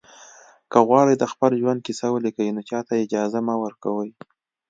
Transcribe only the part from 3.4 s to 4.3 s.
مه ورکوئ.